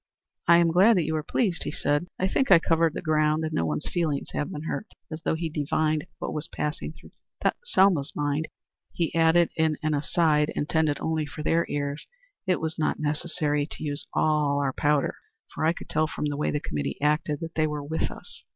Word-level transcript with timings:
"I 0.47 0.57
am 0.57 0.71
glad 0.71 0.97
that 0.97 1.03
you 1.03 1.13
were 1.13 1.21
pleased," 1.21 1.61
he 1.63 1.69
said. 1.69 2.07
"I 2.17 2.27
think 2.27 2.49
I 2.49 2.57
covered 2.57 2.95
the 2.95 3.03
ground, 3.03 3.43
and 3.45 3.53
no 3.53 3.67
one's 3.67 3.85
feelings 3.87 4.31
have 4.33 4.51
been 4.51 4.63
hurt." 4.63 4.87
As 5.11 5.21
though 5.21 5.35
he 5.35 5.47
divined 5.47 6.07
what 6.17 6.33
was 6.33 6.47
passing 6.47 6.91
through 6.91 7.11
Selma's 7.63 8.11
mind, 8.15 8.47
he 8.93 9.13
added 9.13 9.51
in 9.55 9.77
an 9.83 9.93
aside 9.93 10.49
intended 10.55 10.97
only 10.99 11.27
for 11.27 11.43
their 11.43 11.67
ears, 11.69 12.07
"It 12.47 12.59
was 12.59 12.79
not 12.79 12.97
necessary 12.99 13.67
to 13.69 13.83
use 13.83 14.07
all 14.11 14.57
our 14.59 14.73
powder, 14.73 15.17
for 15.53 15.65
I 15.65 15.73
could 15.73 15.87
tell 15.87 16.07
from 16.07 16.25
the 16.25 16.35
way 16.37 16.49
the 16.49 16.59
committee 16.59 16.99
acted 16.99 17.39
that 17.41 17.53
they 17.53 17.67
were 17.67 17.83
with 17.83 18.09
us." 18.09 18.43